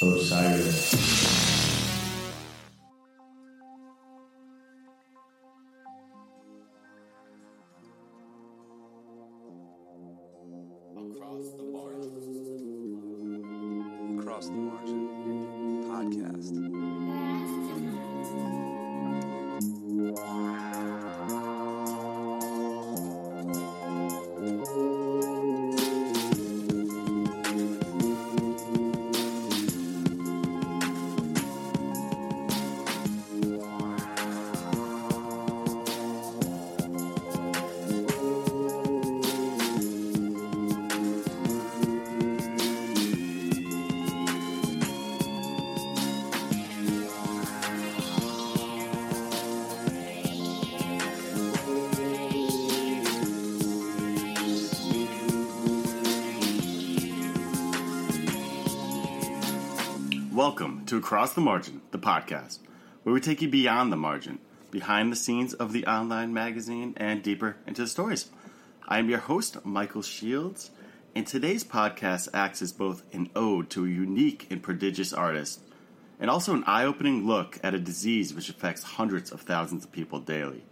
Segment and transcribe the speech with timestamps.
[0.00, 1.77] Osiris.
[60.88, 62.60] To Across the Margin, the podcast,
[63.02, 64.38] where we take you beyond the margin,
[64.70, 68.30] behind the scenes of the online magazine, and deeper into the stories.
[68.88, 70.70] I am your host, Michael Shields,
[71.14, 75.60] and today's podcast acts as both an ode to a unique and prodigious artist,
[76.18, 79.92] and also an eye opening look at a disease which affects hundreds of thousands of
[79.92, 80.64] people daily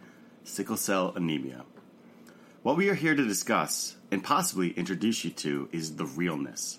[0.45, 1.67] sickle cell anemia.
[2.63, 6.79] What we are here to discuss, and possibly introduce you to, is the realness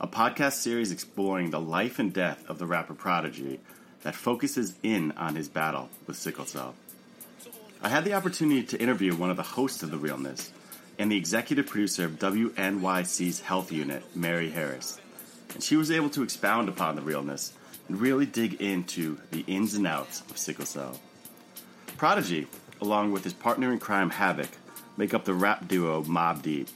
[0.00, 3.58] a podcast series exploring the life and death of the rapper Prodigy
[4.02, 6.74] that focuses in on his battle with sickle cell.
[7.82, 10.52] I had the opportunity to interview one of the hosts of The Realness
[11.00, 15.00] and the executive producer of WNYC's health unit, Mary Harris,
[15.52, 17.52] and she was able to expound upon the realness
[17.88, 21.00] and really dig into the ins and outs of sickle cell.
[21.96, 22.46] Prodigy,
[22.80, 24.50] along with his partner in crime Havoc,
[24.96, 26.68] make up the rap duo Mobb Deep,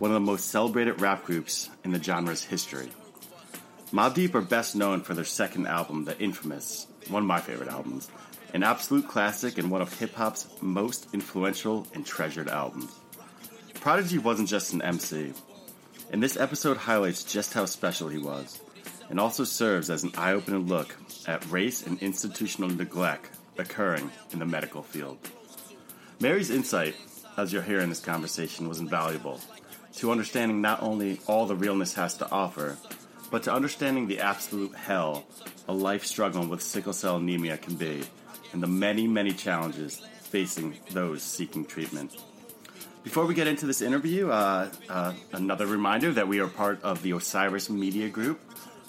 [0.00, 2.88] one of the most celebrated rap groups in the genre's history.
[3.92, 7.68] Mobb Deep are best known for their second album, The Infamous, one of my favorite
[7.68, 8.10] albums,
[8.54, 12.98] an absolute classic and one of hip hop's most influential and treasured albums.
[13.74, 15.34] Prodigy wasn't just an MC,
[16.10, 18.58] and this episode highlights just how special he was,
[19.10, 20.96] and also serves as an eye opening look
[21.26, 25.18] at race and institutional neglect occurring in the medical field.
[26.20, 26.96] Mary's insight,
[27.36, 29.38] as you'll hear in this conversation, was invaluable
[29.96, 32.76] to understanding not only all the realness has to offer,
[33.30, 35.24] but to understanding the absolute hell
[35.68, 38.02] a life struggling with sickle cell anemia can be,
[38.52, 42.16] and the many, many challenges facing those seeking treatment.
[43.02, 47.02] Before we get into this interview, uh, uh, another reminder that we are part of
[47.02, 48.40] the Osiris Media Group.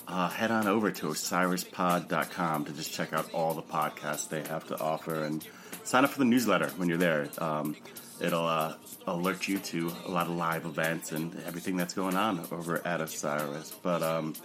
[0.08, 4.68] Uh, head on over to osirispod.com to just check out all the podcasts they have
[4.68, 5.48] to offer and
[5.84, 7.30] sign up for the newsletter when you're there.
[7.38, 7.76] Um,
[8.22, 8.76] it'll uh,
[9.08, 13.02] alert you to a lot of live events and everything that's going on over at
[13.02, 13.74] Osiris.
[13.82, 14.36] But um,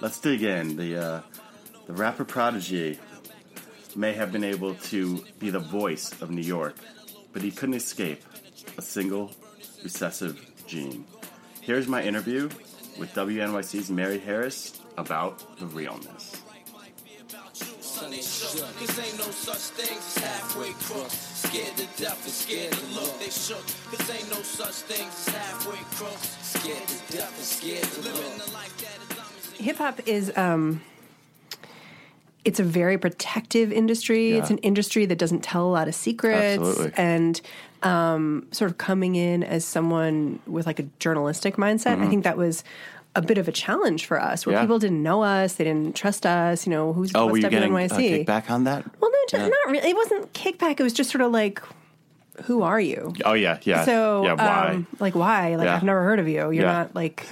[0.00, 0.76] let's dig in.
[0.76, 1.20] The uh,
[1.86, 2.98] the rapper Prodigy
[3.96, 6.76] may have been able to be the voice of New York,
[7.32, 8.22] but he couldn't escape
[8.76, 9.30] a single
[9.82, 11.04] recessive gene.
[11.60, 12.48] Here's my interview
[12.98, 16.42] with WNYC's Mary Harris about the realness.
[17.98, 21.14] Son ain't no such thing as halfway crooks.
[21.14, 23.07] Scared to death and scared to.
[23.28, 23.62] They shook.
[23.90, 26.38] Cause ain't no such thing as halfway crooks.
[26.40, 28.14] Scared to death and scared to look.
[28.14, 30.80] Living the life that is hip hop is um
[32.46, 34.32] it's a very protective industry.
[34.32, 36.92] It's an industry that doesn't tell a lot of secrets Absolutely.
[36.96, 37.38] and
[37.82, 42.00] um sort of coming in as someone with like a journalistic mindset.
[42.00, 42.64] I think that was
[43.14, 44.62] a bit of a challenge for us where Mm-hmm.
[44.62, 44.64] Yeah.
[44.64, 47.50] people didn't know us, they didn't trust us, you know, who's Oh, what's were you
[47.50, 48.84] getting uh, kickback on that?
[49.02, 49.48] Well, no, just Yeah.
[49.48, 49.90] not really.
[49.90, 50.80] It wasn't kickback.
[50.80, 51.60] It was just sort of like
[52.44, 53.12] who are you?
[53.24, 53.84] Oh yeah, yeah.
[53.84, 54.68] So, yeah, why?
[54.74, 55.56] Um, like, why?
[55.56, 55.76] Like, Yeah.
[55.76, 56.34] I've never heard of you.
[56.34, 56.60] You're Yeah.
[56.62, 56.78] Mm-hmm.
[56.78, 57.26] not like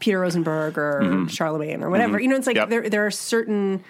[0.00, 2.20] Peter Rosenberg or Charlemagne or whatever.
[2.20, 2.68] You know, it's like Yep.
[2.70, 3.82] there there are certain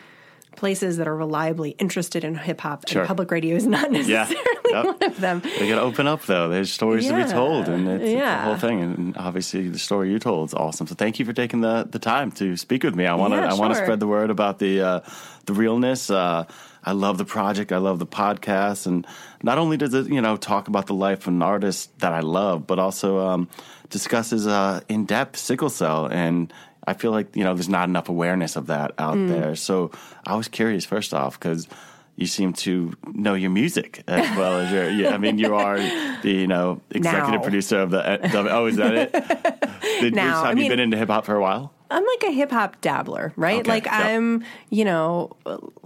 [0.54, 3.02] places that are reliably interested in hip hop, Sure.
[3.02, 4.36] and public radio is not necessarily
[4.70, 4.84] Yep.
[4.84, 5.40] one of them.
[5.58, 6.48] They got to open up though.
[6.50, 8.80] There's stories to be told, and it's, it's the whole thing.
[8.82, 10.86] And obviously, the story you told is awesome.
[10.86, 13.06] So thank you for taking the, the time to speak with me.
[13.06, 15.00] I want to Yeah, I want to spread the word about the uh,
[15.46, 16.10] the realness.
[16.10, 16.44] Uh,
[16.84, 17.72] I love the project.
[17.72, 19.06] I love the podcast, and
[19.42, 22.20] not only does it you know talk about the life of an artist that I
[22.20, 23.48] love, but also um,
[23.90, 26.52] discusses uh, in depth sickle cell and.
[26.84, 29.28] I feel like you know there's not enough awareness of that out Mm.
[29.28, 29.54] there.
[29.54, 29.92] So
[30.26, 31.68] I was curious first off because
[32.16, 34.90] you seem to know your music as well as your.
[34.90, 37.42] Yeah, I mean, you are the you know executive Now.
[37.42, 38.02] producer of the.
[38.50, 39.12] oh, is that it?
[40.00, 41.72] Did, Now, have I you mean- been into hip hop for a while?
[41.92, 43.60] I'm like a hip hop dabbler, right?
[43.60, 43.94] Okay, like yep.
[43.94, 45.36] I'm, you know,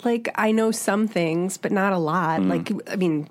[0.05, 2.41] like I know some things, but not a lot.
[2.41, 2.49] Mm.
[2.49, 3.29] Like I mean,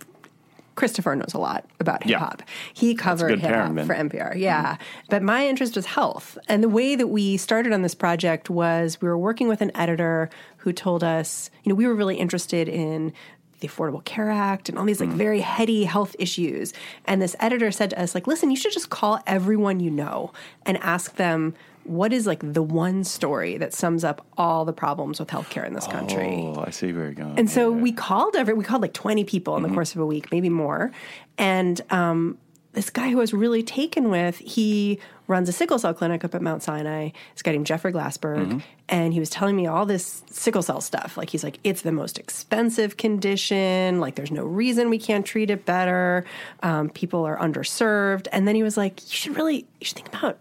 [0.76, 2.44] Christopher knows a lot about hip hop.
[2.74, 3.72] He covered hip hop.
[3.72, 3.88] Mm-hmm.
[3.88, 4.36] for NPR.
[4.36, 4.78] Yeah.
[5.10, 6.38] But my interest was health.
[6.50, 9.72] And the way that we started on this project was we were working with an
[9.76, 13.14] editor who told us, you know, we were really interested in
[13.62, 15.18] the Affordable Care Act and all these like Mm-hmm.
[15.18, 16.74] very heady health issues.
[17.06, 20.34] And this editor said to us, like, listen, you should just call everyone you know
[20.66, 21.54] and ask them
[21.86, 25.74] what is like the one story that sums up all the problems with healthcare in
[25.74, 26.42] this country.
[26.56, 27.38] Oh, I see where you're going.
[27.40, 27.82] And so Yeah.
[27.82, 30.50] we called every we called like 20 people in the course of a week, maybe
[30.50, 30.92] more.
[31.38, 32.38] And um,
[32.74, 36.36] this guy who I was really taken with, he runs a sickle cell clinic up
[36.36, 37.10] at Mount Sinai.
[37.34, 38.62] This guy named Jeffrey Glassberg.
[38.90, 41.18] And he was telling me all this sickle cell stuff.
[41.18, 44.00] Like he's like, it's the most expensive condition.
[44.00, 46.26] Like there's no reason we can't treat it better.
[46.64, 48.28] Um, people are underserved.
[48.32, 50.38] And then he was like, you should really you should think about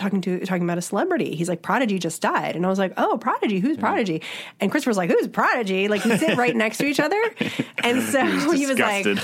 [0.00, 1.34] talking to talking about a celebrity.
[1.36, 4.22] He's like, Prodigy just died, and I was like, Oh, Prodigy, who's Prodigy?
[4.58, 5.86] And Christopher was like, Who's Prodigy?
[5.88, 7.20] Like we sit right next to each other,
[7.84, 9.06] and so he was like.
[9.06, 9.20] He's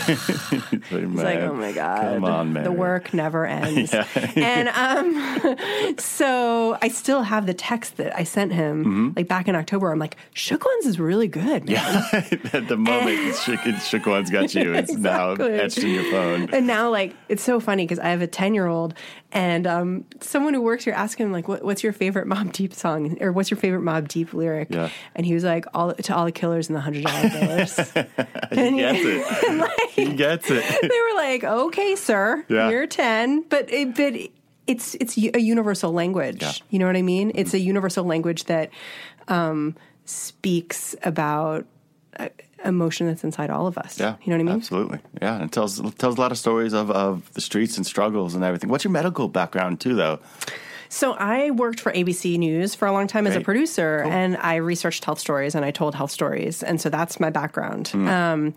[0.86, 2.64] He's like, oh my god, Come on, man.
[2.64, 3.92] the work never ends.
[4.36, 9.54] and um, so I still have the text that I sent him, like back in
[9.56, 9.90] October.
[9.90, 12.04] I'm like, Shook Ones is really good, man.
[12.52, 14.74] At the moment, shook, shook one's got you.
[14.74, 16.50] It's now etched in your phone.
[16.52, 18.94] And now, like, it's so funny because I have a 10 year old,
[19.32, 22.74] and um, someone who works here asked him, like, what, what's your favorite Mobb Deep
[22.74, 23.16] song?
[23.22, 24.68] Or what's your favorite Mobb Deep lyric?
[24.70, 24.90] Yeah.
[25.14, 28.06] And he was like, all to all the killers and the $100 billers.
[28.56, 29.90] He gets it.
[29.90, 30.64] he gets it.
[30.82, 32.68] they were like, okay, sir, Yeah.
[32.68, 33.42] you're 10.
[33.48, 34.14] But, it, but
[34.66, 36.42] it's, it's a universal language.
[36.42, 36.52] Yeah.
[36.70, 37.32] You know what I mean?
[37.34, 38.70] It's a universal language that
[39.28, 41.64] um, speaks about
[42.18, 42.28] uh,
[42.66, 43.98] emotion that's inside all of us.
[43.98, 44.56] Yeah, You know what I mean?
[44.56, 44.98] Absolutely.
[45.22, 48.34] Yeah, and it tells tells a lot of stories of, of the streets and struggles
[48.34, 48.70] and everything.
[48.70, 50.18] What's your medical background too, though?
[50.88, 53.44] So I worked for ABC News for a long time as a Great.
[53.44, 57.30] producer, and I researched health stories and I told health stories, and so that's my
[57.30, 57.88] background.
[57.88, 58.08] Hmm.
[58.08, 58.54] Um,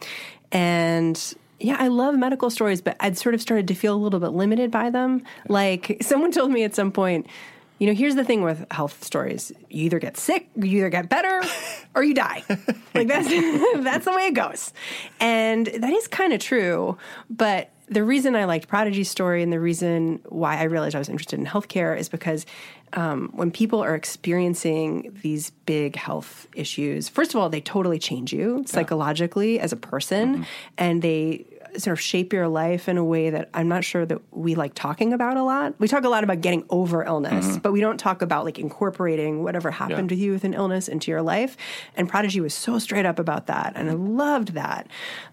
[0.52, 4.20] and yeah, I love medical stories, but I'd sort of started to feel a little
[4.20, 5.24] bit limited by them.
[5.48, 7.28] Like someone told me at some point.
[7.80, 11.10] You know, here's the thing with health stories: you either get sick, you either get
[11.10, 11.42] better,
[11.96, 12.44] or you die.
[12.94, 13.30] Like that's
[13.84, 14.74] that's the way it goes,
[15.20, 16.98] and that is kind of true.
[17.30, 21.10] But the reason I liked Prodigy's story and the reason why I realized I was
[21.10, 22.46] interested in healthcare is because
[22.94, 28.32] um, when people are experiencing these big health issues, first of all, they totally change
[28.32, 30.46] you psychologically as a person,
[30.78, 31.46] and they
[31.78, 34.74] sort of shape your life in a way that I'm not sure that we like
[34.74, 35.74] talking about a lot.
[35.80, 39.44] We talk a lot about getting over illness, but we don't talk about like incorporating
[39.44, 40.16] whatever happened Yeah.
[40.16, 41.58] with you with an illness into your life.
[41.96, 44.88] And Prodigy was so straight up about that, and I loved that.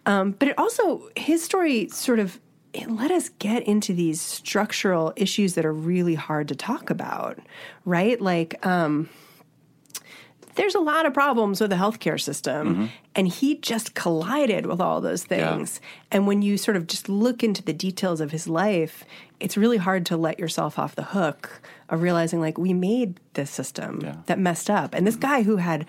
[0.06, 2.40] Um, but it also his story sort of
[2.72, 7.38] it let us get into these structural issues that are really hard to talk about,
[7.84, 8.20] right?
[8.20, 8.64] Like.
[8.66, 9.08] Um,
[10.56, 12.68] there's a lot of problems with the healthcare system.
[12.68, 12.86] Mm-hmm.
[13.14, 15.80] And he just collided with all those things.
[16.10, 19.04] And when you sort of just look into the details of his life,
[19.40, 23.50] it's really hard to let yourself off the hook of realizing, like, we made this
[23.50, 24.16] system Yeah.
[24.26, 24.92] that messed up.
[24.92, 25.32] And this mm-hmm.
[25.32, 25.86] guy who had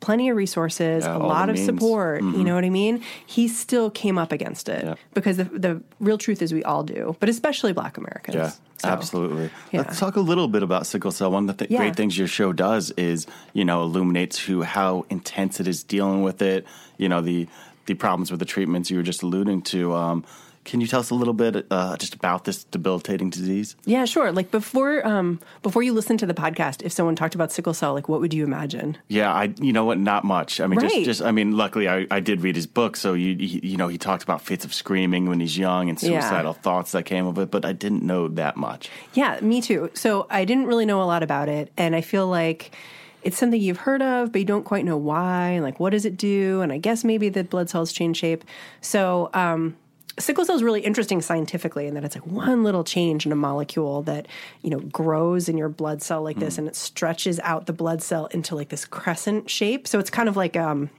[0.00, 1.66] plenty of resources, Yeah, a lot of means.
[1.66, 3.02] support, you know what I mean?
[3.26, 4.94] He still came up against it Yeah.
[5.14, 8.36] because the, the real truth is we all do, but especially black Americans.
[8.36, 9.50] Yeah, So, absolutely.
[9.72, 9.80] yeah.
[9.80, 11.32] Let's talk a little bit about sickle cell.
[11.32, 11.78] One of the th- Yeah.
[11.78, 16.22] great things your show does is, you know, illuminates who how intense it is dealing
[16.22, 16.64] with it.
[16.96, 17.48] You know, the
[17.86, 19.94] the problems with the treatments you were just alluding to.
[19.94, 20.22] Um,
[20.68, 23.74] can you tell us a little bit uh, just about this debilitating disease?
[23.86, 24.30] Yeah, sure.
[24.32, 27.94] Like before, um, before you listen to the podcast, if someone talked about sickle cell,
[27.94, 28.98] like what would you imagine?
[29.08, 30.60] Yeah, I you know what, not much.
[30.60, 30.90] I mean, Right.
[30.90, 33.76] just just I mean, luckily I, I did read his book, so you he, you
[33.76, 36.20] know he talked about fits of screaming when he's young and Yeah.
[36.20, 38.90] suicidal thoughts that came of it, but I didn't know that much.
[39.14, 39.90] Yeah, me too.
[39.94, 42.76] So I didn't really know a lot about it, and I feel like
[43.22, 45.48] it's something you've heard of, but you don't quite know why.
[45.50, 46.60] And like, what does it do?
[46.60, 48.44] And I guess maybe the blood cells change shape.
[48.80, 49.30] So.
[49.34, 49.76] Um,
[50.18, 53.36] Sickle cell is really interesting scientifically in that it's like one little change in a
[53.36, 54.26] molecule that
[54.62, 58.02] you know grows in your blood cell like this, and it stretches out the blood
[58.02, 59.86] cell into like this crescent shape.
[59.86, 60.90] So it's kind of like um,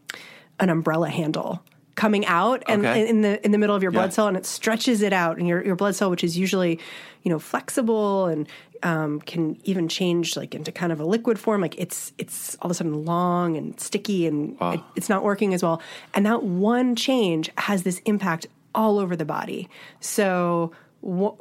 [0.59, 1.61] an umbrella handle
[1.95, 3.09] coming out and Okay.
[3.09, 4.15] in the in the middle of your blood Yeah.
[4.15, 6.79] cell and it stretches it out and your your blood cell which is usually
[7.23, 8.47] you know flexible and
[8.83, 12.67] um, can even change like into kind of a liquid form like it's it's all
[12.67, 15.81] of a sudden long and sticky and it, it's not working as well
[16.13, 19.69] and that one change has this impact all over the body.
[19.99, 20.71] So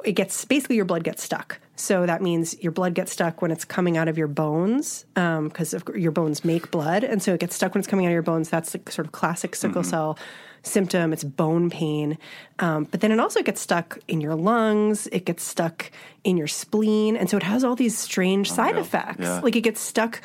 [0.05, 1.59] it gets basically your blood gets stuck.
[1.75, 5.73] So that means your blood gets stuck when it's coming out of your bones because
[5.73, 7.03] of your bones make blood.
[7.03, 8.49] And so it gets stuck when it's coming out of your bones.
[8.49, 10.17] That's the sort of classic sickle cell
[10.63, 11.13] symptom.
[11.13, 12.17] It's bone pain.
[12.59, 15.07] Um, but then it also gets stuck in your lungs.
[15.07, 15.91] It gets stuck
[16.23, 17.15] in your spleen.
[17.15, 18.81] And so it has all these strange side yeah.
[18.81, 19.21] effects.
[19.21, 19.39] Yeah.
[19.39, 20.21] like it gets stuck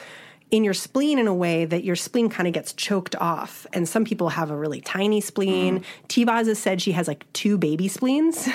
[0.54, 3.66] in your spleen in a way that your spleen kind of gets choked off.
[3.72, 5.80] And some people have a really tiny spleen.
[5.80, 6.28] Mm.
[6.46, 8.48] Has said she has like two baby spleens.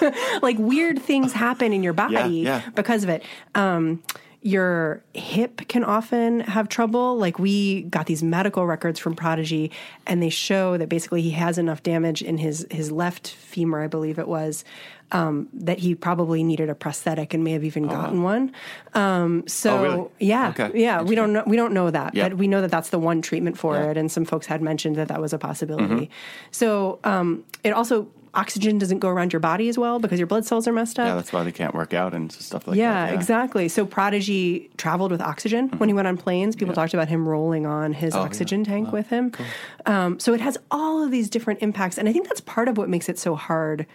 [0.42, 2.62] like weird things happen in your body yeah.
[2.76, 3.24] because of it.
[3.56, 4.00] Um,
[4.42, 7.16] your hip can often have trouble.
[7.18, 9.70] Like we got these medical records from Prodigy,
[10.06, 13.86] and they show that basically he has enough damage in his his left femur, I
[13.86, 14.64] believe it was,
[15.12, 18.52] um, that he probably needed a prosthetic and may have even gotten one.
[18.94, 20.08] Um, so Oh, really?
[20.20, 20.70] yeah, Okay.
[20.74, 22.30] yeah, we don't know we don't know that, Yeah.
[22.30, 23.90] but we know that that's the one treatment for Yeah.
[23.90, 26.08] it, and some folks had mentioned that that was a possibility.
[26.50, 30.44] So um, it also oxygen doesn't go around your body as well because your blood
[30.46, 31.06] cells are messed up.
[31.08, 33.12] Yeah, that's why they can't work out and stuff like Yeah, that.
[33.12, 33.68] Yeah, exactly.
[33.68, 36.54] So Prodigy traveled with oxygen when he went on planes.
[36.56, 38.18] People talked about him rolling on his Mm-hmm.
[38.18, 38.26] Oh, yeah.
[38.26, 39.32] oxygen tank with him.
[39.86, 42.76] Um, so it has all of these different impacts, and I think that's part of
[42.78, 43.86] what makes it so hard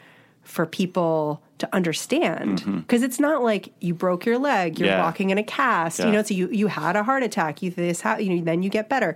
[0.44, 4.98] for people to understand because it's not like you broke your leg, you're Mm-hmm.
[5.00, 5.04] Yeah.
[5.04, 6.00] walking in a cast.
[6.00, 7.62] You know, so you you had a heart attack.
[7.64, 9.16] You this, ha- you know, then you get better.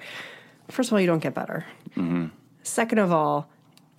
[0.70, 1.66] First of all, you don't get better.
[1.98, 2.28] Mm-hmm.
[2.64, 3.48] Second of all,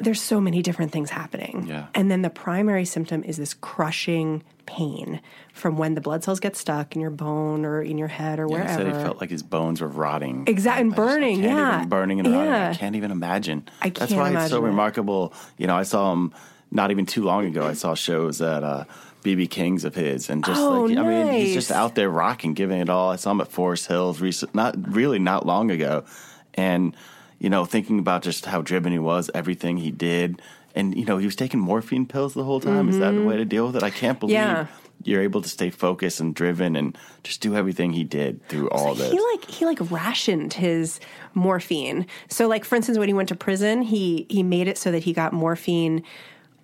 [0.00, 1.66] there's so many different things happening.
[1.68, 1.86] Yeah.
[1.94, 5.20] And then the primary symptom is this crushing pain
[5.52, 8.48] from when the blood cells get stuck in your bone or in your head or
[8.50, 10.44] Yeah, he said he felt like his bones were rotting.
[10.46, 11.84] Exact- and I just- burning, yeah.
[11.86, 12.52] burning and rotting.
[12.52, 13.64] I can't even imagine.
[13.82, 14.66] I That's can't That's why it's so it.
[14.66, 15.32] remarkable.
[15.58, 16.32] You know, I saw him
[16.70, 17.66] not even too long ago.
[17.66, 18.84] I saw shows at uh,
[19.24, 22.54] BB King's of his, and just Oh, like I mean, he's just out there rocking,
[22.54, 23.10] giving it all.
[23.10, 26.04] I saw him at Forest Hills, recent, not really not long ago,
[26.54, 26.94] and
[27.40, 30.40] you know, thinking about just how driven he was, everything he did.
[30.76, 32.88] And you know he was taking morphine pills the whole time.
[32.88, 33.82] Is that the way to deal with it?
[33.82, 34.56] I can't believe Mm-hmm.
[34.56, 34.66] Yeah.
[35.02, 38.94] you're able to stay focused and driven and just do everything he did through all
[38.94, 39.10] this.
[39.10, 41.00] he like he like rationed his
[41.34, 42.06] morphine.
[42.28, 45.02] So like for instance, when he went to prison, he he made it so that
[45.02, 46.04] he got morphine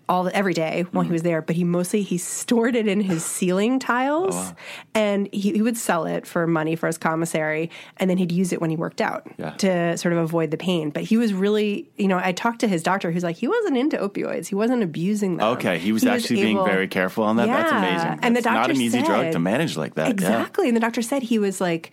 [0.09, 1.11] all the, every day while Mm-hmm.
[1.11, 1.43] he was there.
[1.43, 4.55] But he mostly he stored it in his ceiling tiles, Oh,
[4.95, 8.53] and he, he would sell it for money for his commissary, and then he'd use
[8.53, 9.51] it when he worked out Yeah.
[9.59, 10.91] to sort of avoid the pain.
[10.91, 13.77] But he was really, you know, I talked to his doctor, who's like he wasn't
[13.77, 15.47] into opioids, he wasn't abusing them.
[15.55, 17.47] Okay, he was actually being able- very careful on that.
[17.47, 17.79] That's Yeah.
[17.79, 18.19] amazing.
[18.23, 20.07] And the That's not an easy drug to manage like that.
[20.07, 20.11] yeah.
[20.13, 20.69] Exactly.
[20.69, 21.91] And the doctor said he was like,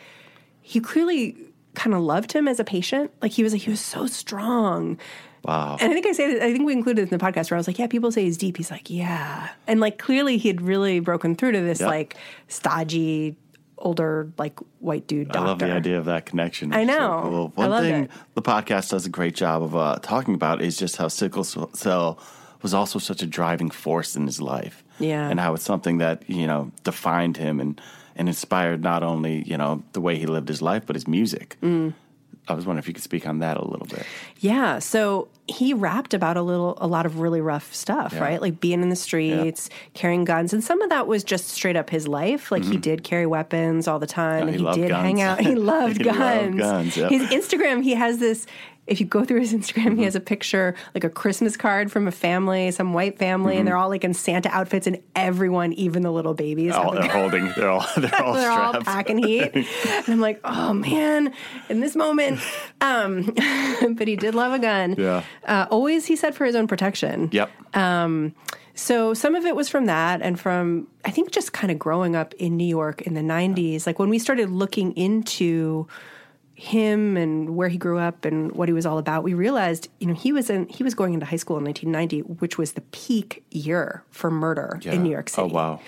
[0.61, 1.35] he clearly
[1.73, 3.09] kind of loved him as a patient.
[3.23, 4.99] Like he was like, he was so strong.
[5.43, 5.77] Wow.
[5.81, 7.57] And I think I say, this I think we included it in the podcast where
[7.57, 8.57] I was like, yeah, people say he's deep.
[8.57, 9.49] He's like, yeah.
[9.67, 11.89] And like clearly he had really broken through to this Yep.
[11.89, 12.15] like
[12.47, 13.35] stodgy,
[13.77, 15.39] older, like white dude doctor.
[15.39, 16.73] I love the idea of that connection.
[16.73, 17.21] I It's so know.
[17.23, 17.47] cool.
[17.55, 18.11] One love thing it.
[18.35, 22.19] the podcast does a great job of uh, talking about is just how sickle cell
[22.61, 24.83] was also such a driving force in his life.
[24.99, 25.27] Yeah.
[25.29, 27.81] And how it's something that, you know, defined him and,
[28.15, 31.57] and inspired not only, you know, the way he lived his life, but his music.
[31.61, 31.93] Mm.
[32.47, 34.05] I was wondering if you could speak on that a little bit.
[34.39, 38.19] Yeah, so he rapped about a little, a lot of really rough stuff, Yeah.
[38.21, 38.41] right?
[38.41, 41.89] Like being in the streets, carrying guns, and some of that was just straight up
[41.89, 42.51] his life.
[42.51, 44.63] Like he did carry weapons all the time, Mm-hmm.
[44.65, 45.03] Yeah, and he he, did guns.
[45.03, 45.39] hang out.
[45.39, 46.55] He loved He loved guns.
[46.59, 47.09] guns, yep.
[47.11, 48.45] His Instagram, he has this.
[48.85, 49.97] If you go through his Instagram, Mm-hmm.
[49.99, 53.59] he has a picture, like a Christmas card from a family, some white family, Mm-hmm.
[53.59, 56.93] and they're all like in Santa outfits, and everyone, even the little babies, Oh, have
[56.93, 59.51] a they're holding, they're all, they're all they're all packing heat.
[59.55, 59.65] and
[60.09, 61.33] I'm like, oh man,
[61.69, 62.39] in this moment.
[62.81, 63.33] Um,
[63.95, 64.95] but he did love a gun.
[64.97, 65.23] Yeah.
[65.45, 67.29] Uh, always, he said, for his own protection.
[67.31, 67.49] Yep.
[67.75, 68.35] Um,
[68.75, 72.15] so some of it was from that and from, I think, just kind of growing
[72.15, 73.85] up in New York in the 90s.
[73.85, 75.87] Like when we started looking into
[76.55, 80.07] him and where he grew up and what he was all about, we realized, you
[80.07, 82.81] know, he was in he was going into high school in 1990, which was the
[82.91, 84.93] peak year for murder Yeah.
[84.93, 85.79] in New York City Oh, wow.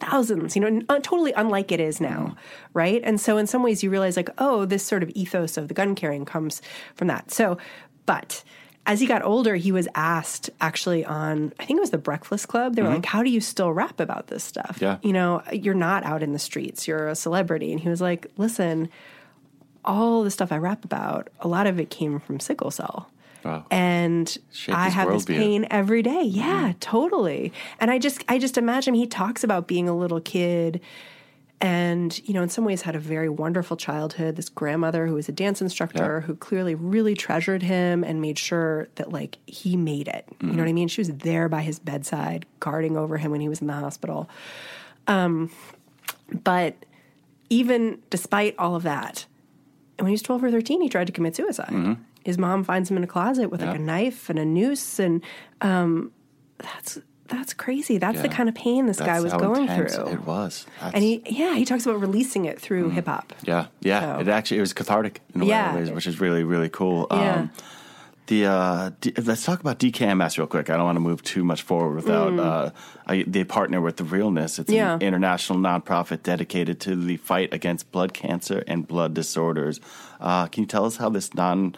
[0.00, 2.36] thousands, you know, uh, totally unlike it is now,
[2.72, 3.00] right?
[3.04, 5.74] And so in some ways you realize like, oh, this sort of ethos of the
[5.74, 6.60] gun carrying comes
[6.94, 7.30] from that.
[7.30, 7.58] So,
[8.06, 8.42] but
[8.86, 12.48] as he got older, he was asked actually on, I think it was the Breakfast
[12.48, 12.76] Club.
[12.76, 14.76] They were like, how do you still rap about this stuff?
[14.80, 14.98] Yeah.
[15.02, 17.72] You know, you're not out in the streets, you're a celebrity.
[17.72, 18.90] And he was like, listen,
[19.84, 23.10] all the stuff I rap about, a lot of it came from sickle cell.
[23.44, 23.66] Wow.
[23.70, 24.36] And
[24.68, 26.22] I have this pain every day.
[26.22, 27.52] Yeah, totally.
[27.78, 30.80] And I just I just imagine he talks about being a little kid
[31.60, 35.28] and you know in some ways had a very wonderful childhood this grandmother who was
[35.28, 36.26] a dance instructor Yeah.
[36.26, 40.58] who clearly really treasured him and made sure that like he made it you know
[40.64, 43.60] what i mean she was there by his bedside guarding over him when he was
[43.60, 44.28] in the hospital
[45.06, 45.48] um,
[46.42, 46.74] but
[47.50, 49.24] even despite all of that
[49.98, 52.90] and when he was 12 or 13 he tried to commit suicide his mom finds
[52.90, 53.82] him in a closet with like Mm-hmm.
[53.82, 55.22] A knife and a noose and
[55.60, 56.10] um,
[56.58, 56.98] that's
[57.28, 60.66] that's crazy that's the kind of pain this guy was going through It was.
[60.76, 64.16] That's- and he yeah he talks about releasing it through hip hop Yeah, yeah.
[64.16, 65.74] So- It actually it was cathartic in a Yeah.
[65.74, 67.06] way which is really really cool.
[67.10, 67.34] Yeah.
[67.34, 67.50] Um,
[68.26, 70.70] The uh, D- let's talk about DKMS real quick.
[70.70, 72.38] I don't want to move too much forward without.
[72.38, 72.70] Uh,
[73.06, 74.58] I, they partner with the Realness.
[74.58, 74.76] It's Mm.
[74.76, 74.94] Yeah.
[74.94, 79.78] an international nonprofit dedicated to the fight against blood cancer and blood disorders.
[80.20, 81.76] Uh, can you tell us how this non,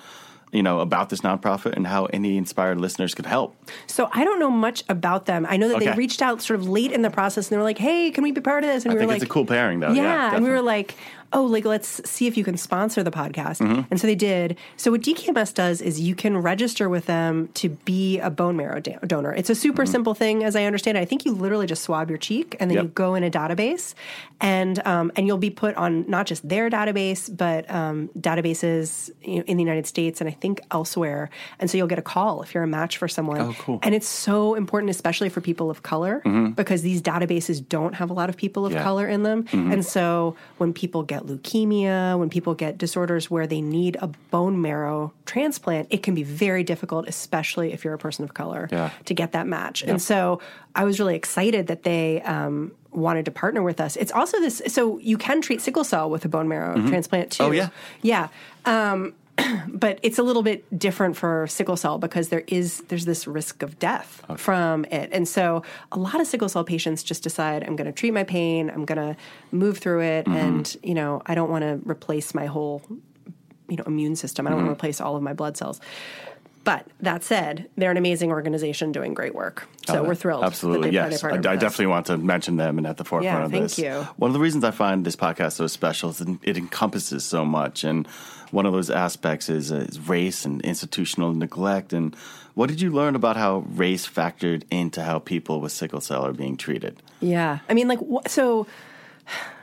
[0.52, 3.56] you know, about this nonprofit and how any inspired listeners could help?
[3.88, 5.46] So I don't know much about them.
[5.50, 7.64] I know that they reached out sort of late in the process and they were
[7.64, 9.32] like, "Hey, can we be part of this?" And I we were it's like, a
[9.32, 9.90] cool pairing, though.
[9.90, 10.94] Yeah, Yeah, and we were like,
[11.32, 13.82] "Oh, like let's see if you can sponsor the podcast." Mm-hmm.
[13.90, 14.56] And so they did.
[14.76, 18.80] So what DKMS does is you can register with them to be a bone marrow
[18.80, 19.32] da- donor.
[19.34, 21.00] It's a super simple thing, as I understand it.
[21.00, 22.76] I think you literally just swab your cheek and then Mm-hmm.
[22.76, 22.84] Yep.
[22.84, 23.94] you go in a database,
[24.40, 29.36] and um, and you'll be put on not just their database, but um, databases you
[29.36, 31.30] know, in the United States and I think elsewhere.
[31.58, 33.40] And so you'll get a call if you're a match for someone.
[33.40, 33.78] Oh, cool.
[33.82, 36.20] And it's so important, especially for people of color,
[36.54, 38.76] because these databases don't have a lot of people of Mm-hmm.
[38.76, 38.80] Yeah.
[38.80, 38.88] Mm-hmm.
[38.88, 39.46] color in them.
[39.72, 44.60] And so when people get leukemia, when people get disorders where they need a bone
[44.60, 48.90] marrow transplant, it can be very difficult, especially if you're a person of color, Yeah.
[49.04, 49.82] to get that match.
[49.82, 50.40] And so
[50.74, 53.96] I was really excited that they um, wanted to partner with us.
[53.96, 57.44] It's also this, so you can treat sickle cell with a bone marrow transplant too.
[57.44, 57.68] Oh, yeah?
[58.02, 58.28] Yeah.
[58.64, 59.14] Um,
[59.68, 63.62] but it's a little bit different for sickle cell because there is there's this risk
[63.62, 65.62] of death from it and so
[65.92, 68.84] a lot of sickle cell patients just decide i'm going to treat my pain i'm
[68.84, 69.16] going to
[69.52, 70.36] move through it mm-hmm.
[70.36, 72.82] and you know i don't want to replace my whole
[73.68, 74.78] you know immune system i don't want to mm-hmm.
[74.78, 75.80] replace all of my blood cells
[76.64, 80.42] but that said they're an amazing organization doing great work oh, so Oh, we're thrilled
[80.42, 81.22] Absolutely, yes.
[81.22, 81.60] I, I with us.
[81.60, 83.78] definitely want to mention them and at the forefront Yeah, of thank this.
[83.78, 84.08] you.
[84.16, 87.44] One of the reasons I find this podcast so special is that it encompasses so
[87.44, 88.08] much, and
[88.50, 91.92] one of those aspects is, uh, is race and institutional neglect.
[91.92, 92.14] And
[92.54, 96.32] what did you learn about how race factored into how people with sickle cell are
[96.32, 97.02] being treated?
[97.20, 97.58] Yeah.
[97.68, 98.66] I mean, like, wh- so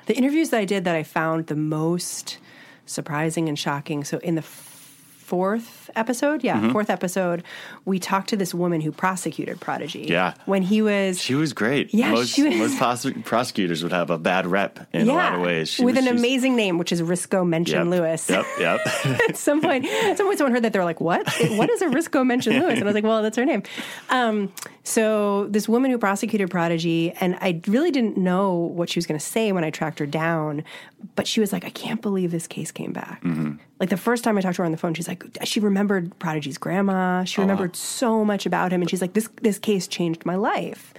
[0.05, 2.37] the interviews that I did that I found the most
[2.85, 4.03] surprising and shocking.
[4.03, 7.43] So in the f- fourth episode, yeah, fourth episode,
[7.85, 10.05] we talked to this woman who prosecuted Prodigy.
[10.09, 10.33] Yeah.
[10.45, 11.21] When he was.
[11.21, 11.93] She was great.
[11.93, 15.33] Yeah, most, she was- most pros- prosecutors would have a bad rep in a lot
[15.35, 15.69] of ways.
[15.69, 18.29] She with was- an amazing name, which is Risco Mention Yep, Lewis.
[18.29, 18.79] Yep, yep.
[19.29, 21.27] at some point, at some point, someone heard that they're like, "What?
[21.51, 23.63] What is a Risco mention Lewis?" And I was like, "Well, that's her name."
[24.09, 24.51] Um,
[24.83, 29.19] so this woman who prosecuted Prodigy, and I really didn't know what she was going
[29.19, 30.63] to say when I tracked her down,
[31.15, 33.53] but she was like, "I can't believe this case came back." Mm-hmm.
[33.79, 36.17] Like the first time I talked to her on the phone, she's like, she remembered
[36.19, 37.23] Prodigy's grandma.
[37.25, 40.93] She remembered so much about him, and she's like, "This this case changed my life."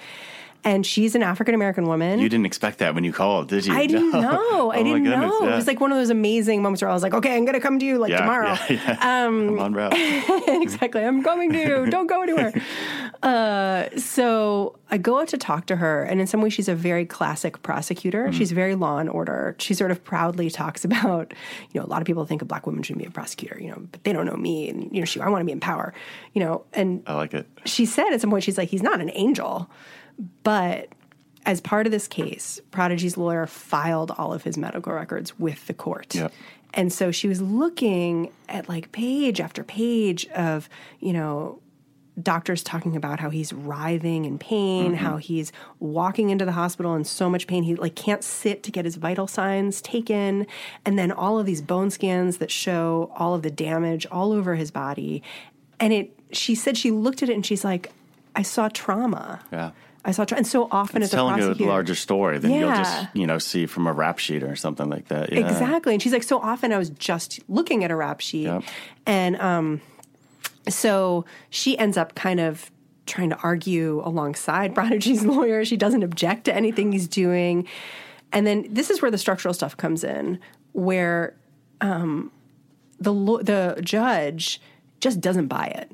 [0.64, 2.18] And she's an African American woman.
[2.20, 3.74] you didn't expect that when you called, did you?
[3.74, 4.20] I didn't No.
[4.20, 4.72] know.
[4.72, 5.48] I Oh, my didn't goodness, know.
[5.48, 7.54] It was like one of those amazing moments where I was like, okay, I'm going
[7.54, 8.48] to come to you like yeah, tomorrow.
[8.48, 8.98] Yeah, yeah.
[9.26, 9.92] I'm on route.
[9.94, 11.04] exactly.
[11.04, 11.86] I'm coming to you.
[11.90, 12.52] Don't go anywhere.
[13.22, 16.74] Uh, so I go out to talk to her, and in some ways, she's a
[16.74, 18.24] very classic prosecutor.
[18.24, 18.38] Mm-hmm.
[18.38, 19.56] She's very law and order.
[19.58, 21.32] She sort of proudly talks about,
[21.72, 23.68] you know, a lot of people think a black woman shouldn't be a prosecutor, you
[23.68, 25.60] know, but they don't know me, and you know, she, I want to be in
[25.60, 25.94] power,
[26.32, 27.46] you know, and I like it.
[27.64, 29.70] she said at some point, she's like, he's not an angel.
[30.42, 30.88] But
[31.46, 35.74] as part of this case, Prodigy's lawyer filed all of his medical records with the
[35.74, 36.14] court.
[36.14, 36.32] Yep.
[36.72, 40.68] And so she was looking at like page after page of,
[41.00, 41.60] you know,
[42.22, 44.94] doctors talking about how he's writhing in pain, Mm-hmm.
[45.04, 48.70] how he's walking into the hospital in so much pain he like can't sit to
[48.70, 50.46] get his vital signs taken,
[50.84, 54.54] and then all of these bone scans that show all of the damage all over
[54.54, 55.22] his body.
[55.80, 57.90] And it she said she looked at it and she's like,
[58.36, 59.42] I saw trauma.
[59.52, 59.70] Yeah.
[60.04, 60.24] I saw.
[60.36, 63.26] And so often It's as a telling you a larger story than you'll just, you
[63.26, 65.32] know, see from a rap sheet or something like that.
[65.32, 65.40] Yeah.
[65.40, 65.94] Exactly.
[65.94, 68.44] And she's like, so often I was just looking at a rap sheet.
[68.44, 68.64] Yep.
[69.06, 69.80] And um,
[70.68, 72.70] so she ends up kind of
[73.06, 75.64] trying to argue alongside Prodigy's lawyer.
[75.64, 77.66] She doesn't object to anything he's doing.
[78.32, 80.40] And then this is where the structural stuff comes in,
[80.72, 81.36] where
[81.80, 82.32] um,
[82.98, 83.12] the
[83.42, 84.60] the judge
[85.00, 85.92] just doesn't buy it.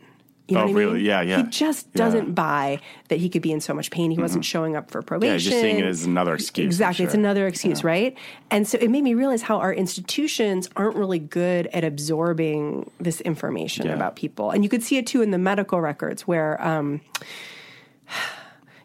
[0.51, 0.77] You know Oh, what I mean?
[0.77, 1.01] really?
[1.03, 1.37] Yeah, yeah.
[1.39, 1.99] He just Mm-hmm.
[1.99, 4.11] doesn't buy that he could be in so much pain.
[4.11, 5.33] He wasn't showing up for probation.
[5.35, 6.67] Yeah, just seeing it as another excuse.
[6.67, 7.05] Exactly.
[7.05, 8.17] It's another excuse, right?
[8.51, 13.21] And so it made me realize how our institutions aren't really good at absorbing this
[13.23, 13.95] information Yeah.
[13.95, 14.51] about people.
[14.51, 17.01] And you could see it too in the medical records where, um,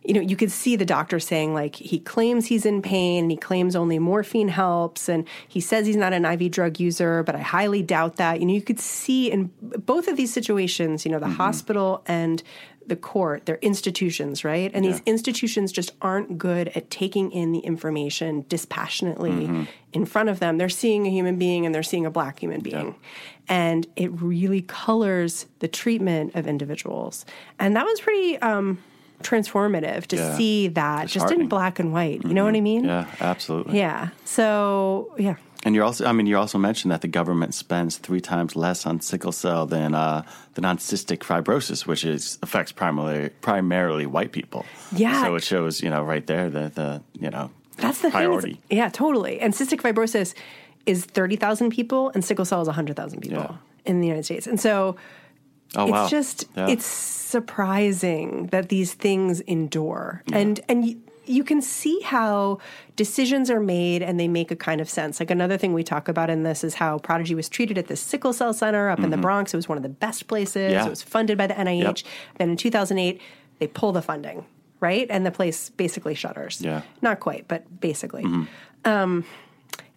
[0.06, 3.32] you know, you could see the doctor saying, like, he claims he's in pain and
[3.32, 5.10] he claims only morphine helps.
[5.10, 8.40] And he says he's not an IV drug user, but I highly doubt that.
[8.40, 12.44] You know, you could see in both of these situations, you know, the hospital and
[12.88, 14.70] the court, they're institutions, right?
[14.74, 20.40] And these institutions just aren't good at taking in the information dispassionately in front of
[20.40, 20.60] them.
[20.60, 22.96] They're seeing a human being and they're seeing a black human being.
[23.48, 27.26] And it really colors the treatment of individuals.
[27.58, 28.78] And that was pretty um,
[29.24, 30.36] transformative to Yeah.
[30.38, 32.24] see that just in black and white.
[32.24, 32.86] You know what I mean?
[32.86, 33.78] Yeah, absolutely.
[33.80, 34.10] Yeah.
[34.24, 35.36] So, yeah.
[35.64, 38.86] And you're also, I mean, you also mentioned that the government spends three times less
[38.86, 40.22] on sickle cell than uh,
[40.54, 44.64] than on cystic fibrosis, which is affects primarily primarily white people.
[44.96, 45.24] Yeah.
[45.24, 48.60] So it shows, you know, right there the the you know That's the priority.
[48.70, 49.40] Yeah, totally.
[49.42, 50.36] And cystic fibrosis
[50.86, 53.56] is 30,000 people and sickle cell is 100,000 people Yeah.
[53.86, 54.46] in the United States.
[54.46, 54.96] And so
[55.78, 56.68] oh it's wow, just Yeah.
[56.70, 60.24] it's surprising that these things endure.
[60.32, 60.96] And and y-
[61.28, 62.60] you can see how
[62.96, 65.20] decisions are made and they make a kind of sense.
[65.20, 67.96] Like another thing we talk about in this is how Prodigy was treated at the
[67.96, 69.52] sickle cell center up in the Bronx.
[69.54, 70.56] It was one of the best places.
[70.56, 70.72] Mm-hmm.
[70.74, 70.86] Yeah.
[70.86, 71.82] It was funded by the NIH.
[71.84, 71.98] Yep.
[72.38, 73.20] Then in 2008,
[73.58, 74.46] they pull the funding,
[74.80, 75.08] right?
[75.10, 76.62] And the place basically shutters.
[76.62, 76.80] Yeah.
[76.82, 76.88] Mm-hmm.
[77.02, 78.24] Not quite, but basically.
[78.86, 79.26] Um,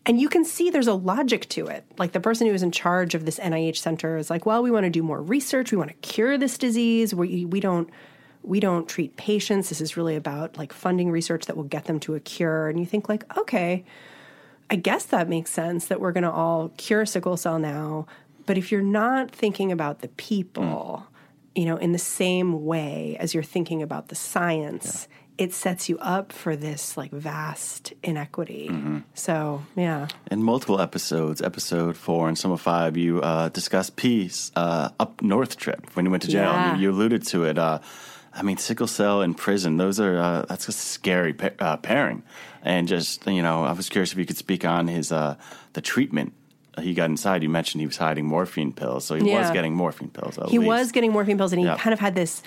[0.09, 1.85] and you can see there's a logic to it.
[1.99, 4.71] Like the person who is in charge of this NIH center is like, well, we
[4.71, 5.71] want to do more research.
[5.71, 7.15] We want to cure this disease.
[7.15, 7.91] We, we don't
[8.43, 9.69] we don't treat patients.
[9.69, 12.71] This is really about like funding research that will get them to a cure.
[12.71, 13.85] And you think like, okay,
[14.71, 18.07] I guess that makes sense that we're going to all cure sickle cell now.
[18.47, 21.61] But if you're not thinking about the people, mm.
[21.61, 25.97] you know, in the same way as you're thinking about the science, it sets you
[25.99, 28.71] up for this like vast inequity.
[29.15, 30.09] So, yeah.
[30.31, 35.23] in multiple episodes, episode four and some of five, you uh, discussed peace uh, up
[35.23, 36.53] north trip when you went to jail.
[36.53, 36.75] Yeah.
[36.77, 37.57] You, you alluded to it.
[37.57, 37.79] Uh,
[38.35, 42.23] I mean, sickle cell in prison; those are uh, that's a scary pa- uh, pairing.
[42.63, 45.37] And just you know, I was curious if you could speak on his uh,
[45.73, 46.33] the treatment
[46.81, 47.43] he got inside.
[47.43, 50.37] You mentioned he was hiding morphine pills, so he was getting morphine pills.
[50.51, 50.69] He least.
[50.69, 51.77] was getting morphine pills and he Yeah.
[51.79, 52.43] kind of had this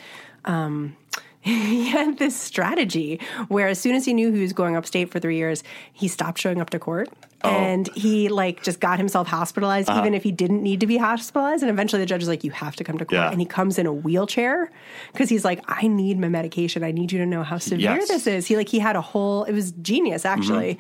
[0.45, 0.95] um
[1.75, 5.19] he had this strategy where as soon as he knew he was going upstate for
[5.19, 7.10] three years he stopped showing up to court
[7.43, 7.49] Oh.
[7.49, 9.99] and he like just got himself hospitalized Uh-huh.
[10.01, 12.51] even if he didn't need to be hospitalized and eventually the judge is like you
[12.51, 13.32] have to come to court Yeah.
[13.32, 14.69] and he comes in a wheelchair
[15.12, 18.10] because he's like i need my medication i need you to know how severe Yes.
[18.10, 20.77] this is he like he had a whole it was genius actually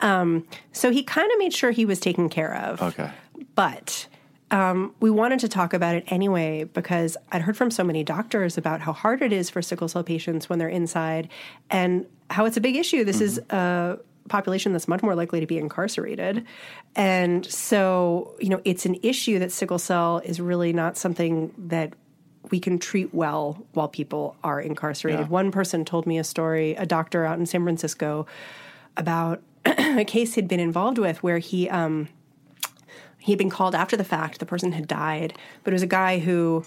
[0.00, 3.10] um, so he kind of made sure he was taken care of Okay.
[3.54, 4.06] but
[4.50, 8.56] um, we wanted to talk about it anyway because I'd heard from so many doctors
[8.56, 11.28] about how hard it is for sickle cell patients when they're inside
[11.70, 13.04] and how it's a big issue.
[13.04, 16.46] This is a population that's much more likely to be incarcerated.
[16.94, 21.94] And so, you know, it's an issue that sickle cell is really not something that
[22.50, 25.20] we can treat well while people are incarcerated.
[25.20, 25.26] Yeah.
[25.26, 28.26] One person told me a story, a doctor out in San Francisco,
[28.96, 32.08] about a case he'd been involved with where he um,
[33.28, 34.38] he had been called after the fact.
[34.40, 36.64] The person had died, but it was a guy who,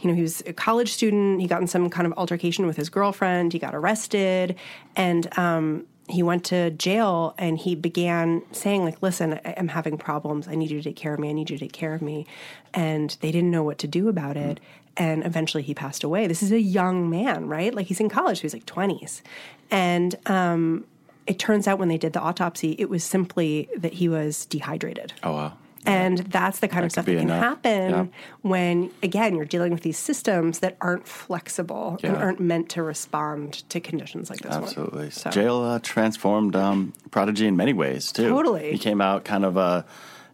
[0.00, 1.40] you know, he was a college student.
[1.40, 3.54] He got in some kind of altercation with his girlfriend.
[3.54, 4.56] He got arrested,
[4.94, 7.34] and um, he went to jail.
[7.38, 10.48] And he began saying, like, "Listen, I- I'm having problems.
[10.48, 11.30] I need you to take care of me.
[11.30, 12.26] I need you to take care of me."
[12.74, 14.60] And they didn't know what to do about it.
[14.98, 16.26] And eventually, he passed away.
[16.26, 17.72] This is a young man, right?
[17.74, 18.40] Like he's in college.
[18.40, 19.22] He was like 20s,
[19.70, 20.84] and um,
[21.26, 25.14] it turns out when they did the autopsy, it was simply that he was dehydrated.
[25.22, 25.52] Oh wow.
[25.84, 27.42] And that's the kind of stuff that can enough.
[27.42, 28.06] happen Yeah.
[28.42, 33.68] when, again, you're dealing with these systems that aren't flexible and aren't meant to respond
[33.70, 35.04] to conditions like this Absolutely.
[35.04, 35.10] one.
[35.10, 38.28] So, Jail uh, transformed um, Prodigy in many ways too.
[38.28, 38.72] Totally.
[38.72, 39.82] He came out kind of uh,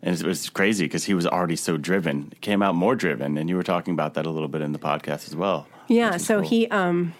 [0.02, 2.28] and it was crazy because he was already so driven.
[2.34, 4.72] He came out more driven, and you were talking about that a little bit in
[4.72, 5.66] the podcast as well.
[5.88, 6.18] yeah.
[6.18, 6.48] So cool.
[6.48, 7.14] he, um,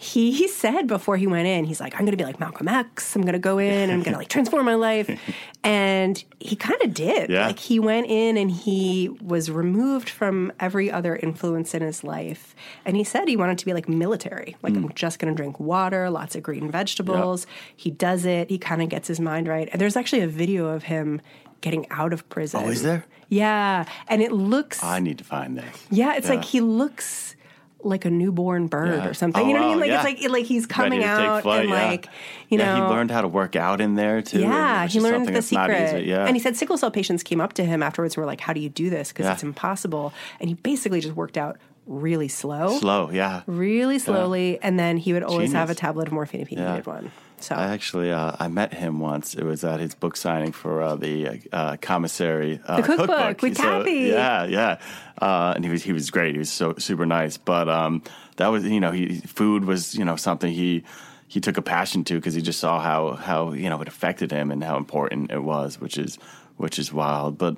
[0.00, 2.68] he he said before he went in, he's like, I'm going to be like Malcolm
[2.68, 3.16] X.
[3.16, 5.10] I'm going to go in and I'm going to like transform my life.
[5.64, 7.30] And he kind of did.
[7.30, 7.48] Yeah.
[7.48, 12.54] Like he went in and he was removed from every other influence in his life.
[12.86, 14.56] And he said he wanted to be like military.
[14.62, 14.84] Like Hmm.
[14.84, 17.44] I'm just going to drink water, lots of green vegetables.
[17.76, 18.48] He does it.
[18.50, 19.68] He kind of gets his mind right.
[19.72, 21.20] And there's actually a video of him
[21.60, 22.62] getting out of prison.
[22.64, 23.04] Oh, is there?
[23.28, 23.84] Yeah.
[24.06, 25.86] And it looks I need to find this.
[25.90, 26.36] yeah, it's Yeah.
[26.36, 27.34] like he looks
[27.82, 29.08] like a newborn bird Yeah.
[29.08, 29.42] or something.
[29.42, 29.80] Oh, you know oh, what I mean?
[29.80, 30.06] Like yeah.
[30.06, 31.86] it's like like he's coming Ready to take out flight, and yeah.
[31.90, 32.08] like
[32.48, 34.40] you yeah, know he learned how to work out in there too.
[34.40, 35.96] yeah, he learned something the secret.
[36.00, 38.26] easy, Yeah, And he said sickle cell patients came up to him afterwards and were
[38.26, 39.08] like, How do you do this?
[39.12, 40.12] Because it's impossible.
[40.40, 42.78] And he basically just worked out really slow.
[42.78, 43.10] slow.
[43.10, 44.58] Yeah, Really slowly.
[44.60, 47.10] And then he would always have a tablet of morphine if he needed one.
[47.42, 49.34] So I actually uh, I met him once.
[49.34, 53.56] It was at his book signing for uh, the uh, commissary uh, The cookbook with
[53.56, 54.08] So, Kathy.
[54.12, 54.78] Yeah, yeah,
[55.20, 56.32] uh, and he was he was great.
[56.32, 57.36] He was so super nice.
[57.36, 58.02] But um,
[58.36, 60.84] that was you know he food was you know something he
[61.26, 64.30] he took a passion to because he just saw how how you know it affected
[64.30, 66.16] him and how important it was, which is
[66.56, 67.38] which is wild.
[67.38, 67.56] But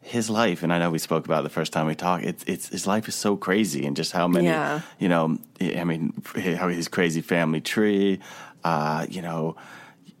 [0.00, 2.24] his life, and I know we spoke about it the first time we talked.
[2.24, 4.80] It's it's his life is so crazy, and just how many Yeah.
[4.98, 5.38] you know.
[5.60, 6.12] I mean,
[6.58, 8.20] how his crazy family tree.
[8.66, 9.54] Uh, you know,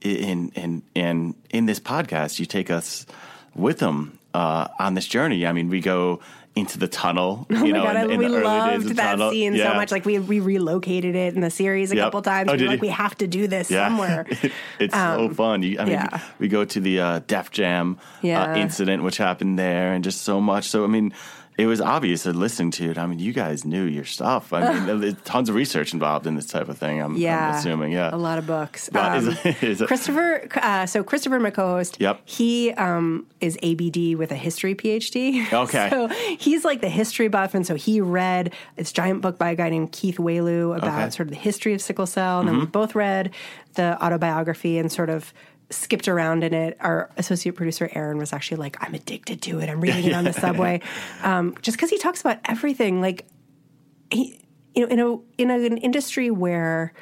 [0.02, 3.06] in in in in this podcast, you take us
[3.54, 5.46] with them uh, on this journey.
[5.46, 6.20] I mean, we go
[6.54, 7.46] into the tunnel.
[7.50, 9.30] You Oh my know, god, in, in we the early days loved that tunnel.
[9.32, 9.70] scene Yeah.
[9.72, 9.90] so much.
[9.90, 12.04] Like we we relocated it in the series a Yep.
[12.06, 12.48] couple times.
[12.50, 12.88] Oh, we like, you?
[12.88, 13.88] we have to do this Yeah.
[13.88, 14.26] somewhere.
[14.78, 15.62] it's so fun.
[15.62, 16.20] You, I mean, yeah.
[16.38, 20.40] we go to the uh, Def Jam uh, incident, which happened there, and just so
[20.40, 20.64] much.
[20.68, 21.12] So, I mean,
[21.58, 22.98] it was obvious that listening to it.
[22.98, 24.52] I mean, you guys knew your stuff.
[24.52, 27.00] I mean, there's tons of research involved in this type of thing.
[27.00, 27.92] I'm, yeah, I'm assuming.
[27.92, 28.88] Yeah, a lot of books.
[28.88, 32.20] Is Um, it- is it- Christopher, uh, so Christopher, my co-host, Yep.
[32.26, 35.46] he um, is ABD with a history PhD.
[35.52, 35.88] Okay.
[35.90, 39.54] so he's like the history buff, and so he read this giant book by a
[39.56, 40.96] guy named Keith Wailoo about Okay.
[40.96, 41.10] Mm-hmm.
[41.10, 43.30] sort of the history of sickle cell, and then we both read
[43.74, 45.32] the autobiography and sort of
[45.70, 46.76] skipped around in it.
[46.80, 49.68] Our associate producer Aaron was actually like, "I'm addicted to it.
[49.68, 50.80] I'm reading it on the subway,"
[51.22, 53.26] um, just because he talks about everything, like
[54.10, 54.40] he,
[54.74, 56.92] you know, in a in an industry where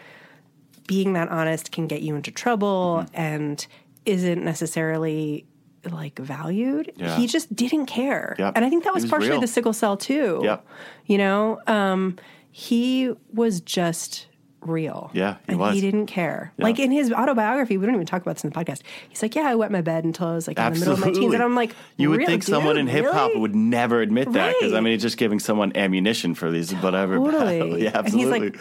[0.87, 3.17] being that honest can get you into trouble Mm-hmm.
[3.17, 3.67] and
[4.05, 5.47] isn't necessarily
[5.91, 6.93] like valued.
[6.97, 7.17] Yeah.
[7.17, 8.37] He just didn't care.
[8.39, 8.53] Yep.
[8.57, 9.41] And I think that was, was partially real.
[9.41, 10.41] the sickle cell too.
[10.43, 10.67] Yep.
[11.07, 12.17] You know, um,
[12.51, 14.27] he was just
[14.67, 15.11] real.
[15.15, 15.75] Yeah, he and was.
[15.75, 16.53] he didn't care.
[16.57, 16.65] Yeah.
[16.65, 18.83] Like in his autobiography, we don't even talk about this in the podcast.
[19.09, 21.01] He's like, "Yeah, I wet my bed until I was like in the middle of
[21.01, 23.55] my teens," and I'm like, you would "Real, think someone in hip hop Really?" would
[23.55, 27.19] never admit that because I mean, it's just giving someone ammunition for these whatever.
[27.25, 28.61] Yeah, And he's like- absolutely.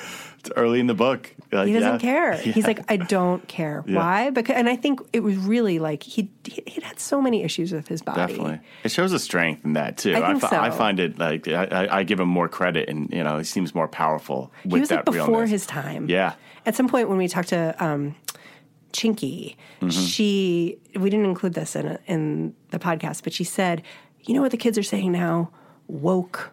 [0.56, 1.34] Early in the book.
[1.52, 1.98] Like, He doesn't yeah.
[2.00, 2.34] care.
[2.46, 2.52] Yeah.
[2.54, 3.84] He's like, I don't care.
[3.88, 3.96] Yeah.
[3.98, 4.30] Why?
[4.30, 7.88] Because, and I think it was really like he he had so many issues with
[7.88, 8.18] his body.
[8.34, 10.16] Definitely, it shows a strength in that too.
[10.16, 10.60] I think fi- so.
[10.60, 13.44] I find it like I, I, I give him more credit, and you know, he
[13.44, 15.50] seems more powerful with He was that like before realness.
[15.52, 16.10] his time.
[16.10, 16.34] Yeah.
[16.66, 18.16] At some point when we talked to um,
[18.92, 19.90] Chinky, Mm-hmm.
[19.90, 23.84] she we didn't include this in in the podcast, but she said,
[24.22, 25.52] "You know what the kids are saying now?
[25.88, 26.53] Woke."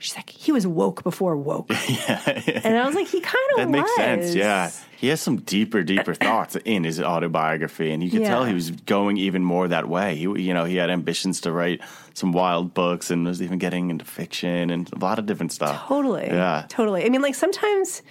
[0.00, 3.68] She's like, "He was woke before woke," and I was like, "He kind of That
[3.68, 3.96] makes was.
[3.96, 4.34] sense.
[4.34, 8.54] Yeah, he has some deeper, deeper thoughts in his autobiography, and you could tell he
[8.54, 10.14] was going even more that way.
[10.14, 11.80] He, you know, he had ambitions to write
[12.14, 15.86] some wild books, and was even getting into fiction and a lot of different stuff.
[15.88, 16.26] Totally.
[16.28, 16.66] Yeah.
[16.68, 17.04] Totally.
[17.04, 18.02] I mean, like sometimes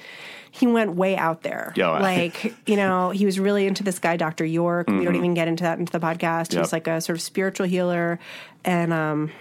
[0.51, 1.71] he went way out there.
[1.77, 4.43] Yeah, like, you know, he was really into this guy, Dr.
[4.45, 4.87] York.
[4.89, 6.51] We don't even get into that into the podcast.
[6.51, 6.57] He Mm-hmm.
[6.57, 6.61] Yep.
[6.63, 8.19] was like a sort of spiritual healer.
[8.65, 9.31] And um,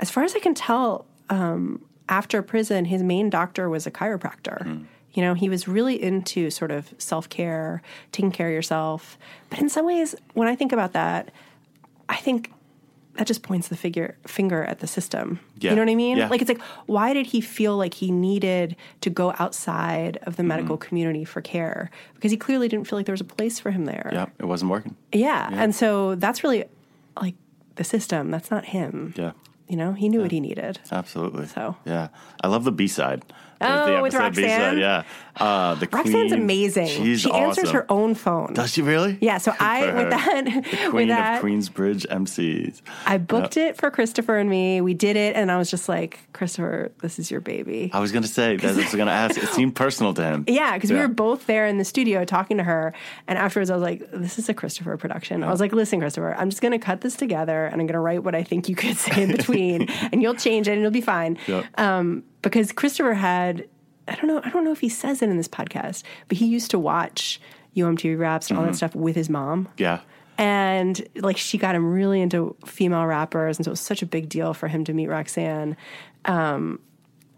[0.00, 4.64] as far as I can tell, um, after prison, his main doctor was a chiropractor.
[4.64, 4.86] Mm.
[5.12, 7.82] You know, he was really into sort of self care,
[8.12, 9.16] taking care of yourself.
[9.48, 11.30] But in some ways, when I think about that,
[12.08, 12.50] I think
[13.14, 15.38] that just points the figure finger at the system.
[15.60, 15.70] Yeah.
[15.70, 16.16] You know what I mean?
[16.18, 16.28] Yeah.
[16.28, 20.42] Like it's like why did he feel like he needed to go outside of the
[20.42, 20.48] Mm-hmm.
[20.48, 21.92] medical community for care?
[22.14, 24.10] Because he clearly didn't feel like there was a place for him there.
[24.12, 24.96] Yeah, it wasn't working.
[25.12, 25.48] Yeah.
[25.52, 26.64] And so that's really
[27.22, 27.36] like
[27.76, 28.32] the system.
[28.32, 29.14] That's not him.
[29.16, 29.30] Yeah,
[29.68, 30.78] You know, he knew what he needed.
[30.92, 31.46] absolutely.
[31.46, 31.76] So.
[31.84, 32.08] yeah,
[32.42, 33.24] I love the B side.
[33.64, 34.78] Oh, with Roxanne?
[34.78, 35.04] yeah.
[35.36, 36.42] Uh, the Roxanne's Queen.
[36.42, 36.86] amazing.
[36.86, 37.74] She's she answers awesome.
[37.74, 38.52] her own phone.
[38.54, 39.18] Does she really?
[39.20, 42.82] yeah, so Good I with that The with that of Queensbridge MCs.
[43.04, 44.80] I booked it for Christopher and me.
[44.80, 47.90] We did it and I was just like, Christopher, this is your baby.
[47.92, 49.36] I was going to say, what I was going to ask.
[49.36, 50.44] It seemed personal to him.
[50.46, 52.94] Yeah, because we were both there in the studio talking to her.
[53.26, 55.42] And afterwards, I was like, this is a Christopher production.
[55.42, 57.94] I was like, listen, Christopher, I'm just going to cut this together and I'm going
[57.94, 60.80] to write what I think you could say in between and you'll change it and
[60.80, 61.38] it'll be fine.
[61.48, 61.64] Yep.
[61.80, 63.66] Um, because Christopher had,
[64.08, 66.46] I don't know, I don't know if he says it in this podcast, but he
[66.46, 67.40] used to watch
[67.72, 68.72] Yo MTV Raps and all Mm-hmm.
[68.72, 69.68] that stuff with his mom.
[69.78, 70.00] Yeah.
[70.38, 74.06] And like she got him really into female rappers, and so it was such a
[74.06, 75.76] big deal for him to meet Roxanne.
[76.24, 76.80] Um,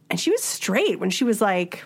[0.08, 1.84] and she was straight when she was like,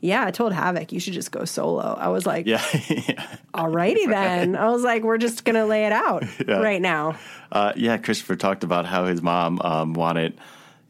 [0.00, 2.58] "Yeah, I told Havoc you should just go solo." I was like, Yeah.
[3.54, 6.60] "Alrighty then." I was like, "We're just gonna lay it out Yeah.
[6.60, 7.18] right now."
[7.52, 10.38] Uh, yeah, Christopher talked about how his mom um, wanted,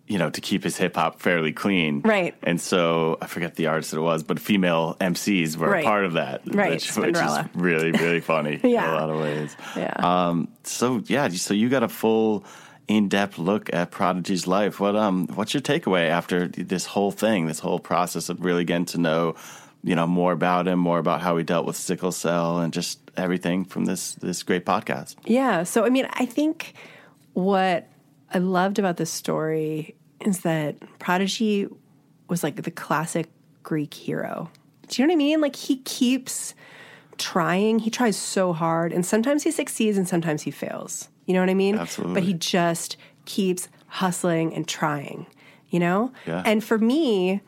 [0.09, 2.01] you know, to keep his hip hop fairly clean.
[2.05, 2.35] Right.
[2.45, 5.83] And so I forget the artist it was, but female MCs were Right.
[5.85, 6.43] a part of that.
[6.47, 8.85] Right, Which, which is really, really funny Yeah.
[8.89, 9.57] in a lot of ways.
[9.77, 9.93] Yeah.
[9.99, 12.45] Um, so yeah, so you got a full
[12.87, 14.79] in-depth look at Prodigy's life.
[14.79, 18.87] What um what's your takeaway after this whole thing, this whole process of really getting
[18.87, 19.35] to know,
[19.83, 23.01] you know, more about him, more about how he dealt with sickle cell and just
[23.17, 25.17] everything from this this great podcast.
[25.25, 25.65] Yeah.
[25.65, 26.75] So, I mean, I think
[27.33, 27.89] what
[28.33, 31.69] I loved about this story is that Prodigy
[32.29, 33.29] was like the classic
[33.63, 34.51] Greek hero.
[34.89, 35.41] Do you know what I mean?
[35.41, 36.55] Like, he keeps
[37.19, 41.09] trying, he tries so hard, and sometimes he succeeds and sometimes he fails.
[41.27, 41.77] You know what I mean?
[41.79, 42.15] Absolutely.
[42.15, 45.27] But he just keeps hustling and trying,
[45.71, 46.13] you know?
[46.27, 46.43] Yeah.
[46.45, 47.41] And for me,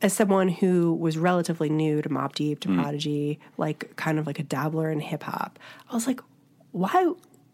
[0.00, 2.62] as someone who was relatively new to Mobb Deep, Mm.
[2.76, 5.58] to Prodigy, like kind of like a dabbler in hip hop,
[5.90, 6.20] I was like,
[6.72, 7.12] why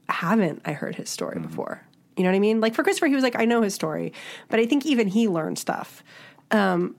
[0.08, 1.48] haven't I heard his story Mm-hmm.
[1.48, 1.82] before?
[2.18, 2.60] You know what I mean?
[2.60, 4.12] Like for Christopher, he was like, I know his story,
[4.50, 6.02] but I think even he learned stuff.
[6.50, 6.96] Um,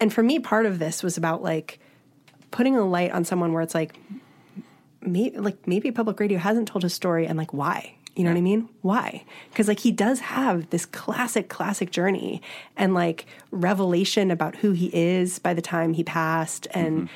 [0.00, 1.78] and for me, part of this was about like
[2.50, 3.98] putting a light on someone where it's like,
[5.00, 8.38] maybe like maybe public radio hasn't told his story and like why You know what
[8.38, 8.68] I mean?
[8.80, 9.24] Why?
[9.50, 12.40] Because like he does have this classic, classic journey
[12.74, 17.10] and like revelation about who he is by the time he passed, and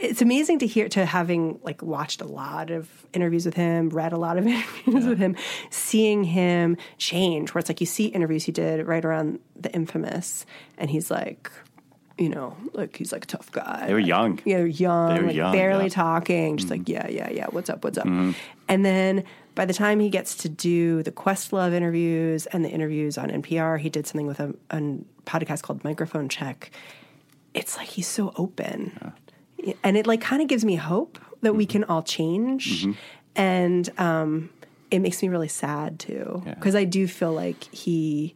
[0.00, 4.12] it's amazing to hear to having like watched a lot of interviews with him, read
[4.12, 5.36] a lot of interviews with him,
[5.70, 7.54] seeing him change.
[7.54, 10.46] Where it's like you see interviews he did right around the infamous,
[10.78, 11.50] and he's like.
[12.18, 13.86] You know, like he's like a tough guy.
[13.86, 14.40] They were young.
[14.44, 15.88] Yeah, they're young, They were like young, barely yeah.
[15.88, 16.92] talking, just like mm-hmm.
[16.92, 17.46] yeah, yeah, yeah.
[17.46, 17.82] What's up?
[17.82, 18.04] What's up?
[18.04, 18.32] Mm-hmm.
[18.68, 23.16] And then by the time he gets to do the Questlove interviews and the interviews
[23.16, 26.70] on NPR, he did something with a, a podcast called Microphone Check.
[27.54, 29.14] It's like he's so open,
[29.82, 32.86] and it like kind of gives me hope that we can all change,
[33.36, 34.50] and um,
[34.90, 36.54] it makes me really sad too Yeah.
[36.54, 38.34] because I do feel like he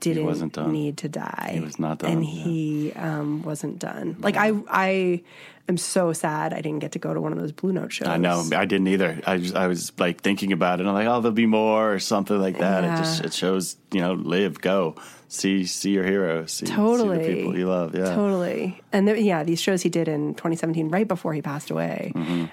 [0.00, 0.72] didn't done.
[0.72, 1.50] need to die.
[1.54, 2.30] He was not done, and yeah.
[2.44, 4.16] he um, wasn't done.
[4.20, 5.22] Like I, I
[5.68, 8.08] am so sad I didn't get to go to one of those Blue Note shows.
[8.08, 8.44] I know.
[8.54, 9.20] I didn't either.
[9.26, 10.86] I just, I was like thinking about it.
[10.86, 12.84] I'm like, oh, there'll be more or something like that.
[12.84, 14.96] It just it shows, you know, live, go,
[15.28, 17.18] see, see your heroes, see, Totally.
[17.24, 17.94] see the people you love.
[17.94, 18.80] Yeah, Totally.
[18.92, 22.12] And there, yeah, these shows he did in 2017, right before he passed away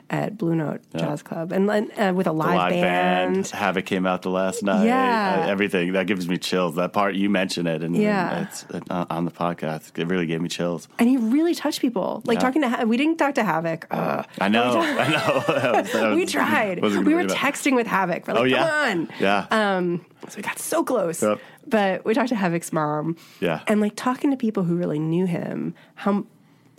[0.10, 3.34] at Blue Note Jazz Club, and uh, with a live, live band.
[3.36, 3.48] band.
[3.50, 4.86] Havoc came out the last night.
[4.86, 5.44] Yeah.
[5.46, 6.76] Uh, everything that gives me chills.
[6.76, 8.36] That part you mentioned it, and Yeah.
[8.38, 10.00] and it's uh, on the podcast.
[10.00, 10.88] It really gave me chills.
[10.98, 12.22] And he really touched people.
[12.26, 12.42] Like Yeah.
[12.42, 13.88] talking to, we didn't talk to Havoc.
[13.92, 14.26] Ugh.
[14.40, 15.44] I know, I know.
[15.62, 16.82] That was- that we tried.
[16.82, 17.38] We were bring it up.
[17.38, 18.28] texting with Havoc.
[18.28, 18.58] We're like, Oh yeah,
[18.90, 19.10] come on.
[19.20, 19.48] yeah.
[19.52, 21.22] Um, so we got so close.
[21.22, 21.40] Yep.
[21.68, 23.16] But we talked to Havoc's mom.
[23.40, 23.62] Yeah.
[23.68, 26.26] And like talking to people who really knew him, how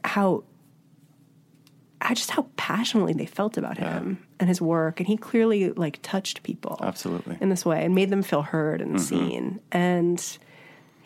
[0.05, 0.45] how
[2.01, 4.99] I just how passionately they felt about him and his work.
[4.99, 6.79] And he clearly like touched people.
[6.83, 7.39] Absolutely.
[7.41, 9.61] In this way and made them feel heard and seen.
[9.71, 10.39] And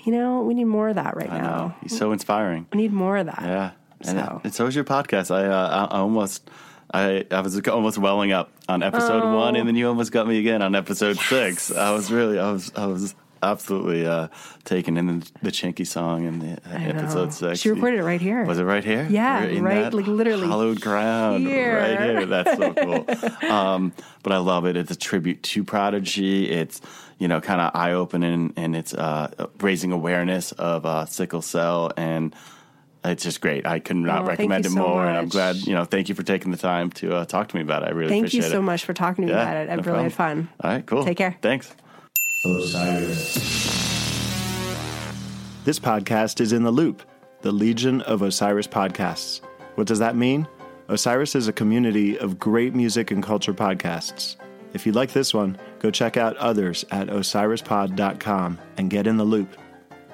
[0.05, 1.43] you know, we need more of that right I know.
[1.45, 1.77] now.
[1.83, 2.67] He's so inspiring.
[2.73, 3.43] We need more of that.
[3.43, 4.41] Yeah, and, So.
[4.45, 5.31] and so is your podcast.
[5.35, 6.49] I, uh, I, almost,
[6.93, 9.37] I, I was almost welling up on episode Oh.
[9.37, 11.71] one, and then you almost got me again on episode six.
[11.73, 14.29] I was really, I was, I was absolutely uh,
[14.65, 16.99] taken in the, the Chinky song in the uh, I know.
[17.01, 17.61] episode six.
[17.61, 18.45] She recorded it right here.
[18.45, 19.07] Was it right here?
[19.09, 21.77] Yeah, right, like, literally hallowed ground, here.
[21.77, 22.27] right here.
[22.27, 23.51] That's so cool.
[23.51, 24.77] um, but I love it.
[24.77, 26.51] It's a tribute to Prodigy.
[26.51, 26.81] It's
[27.19, 31.93] you know kind of eye opening, and it's uh, raising awareness of uh, sickle cell,
[31.97, 32.35] and
[33.11, 33.66] it's just great.
[33.66, 35.85] I could not Oh, recommend it so more, and I'm glad you know.
[35.85, 37.87] Thank you for taking the time to uh, talk to me about it.
[37.87, 38.62] I really Thank you so it.
[38.62, 39.71] much for talking to me Yeah, about it.
[39.71, 40.49] I've no really had fun.
[40.62, 41.05] All right, cool.
[41.05, 41.37] Take care.
[41.42, 41.75] Thanks.
[42.45, 43.35] Osiris.
[45.64, 47.03] This podcast is in the loop,
[47.42, 49.40] the Legion of Osiris podcasts.
[49.75, 50.47] What does that mean?
[50.88, 54.37] Osiris is a community of great music and culture podcasts.
[54.73, 59.25] If you like this one, go check out others at osirispod.com and get in the
[59.25, 59.57] loop.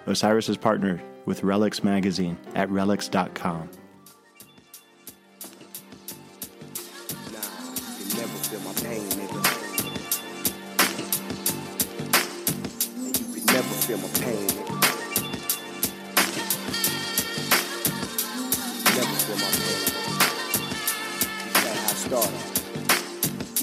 [0.07, 3.69] Osiris is partnered with Relix Magazine at relix.com.
[13.83, 14.47] Feel my pain.
[18.95, 19.83] Never feel my pain.
[21.53, 22.42] That's how I started.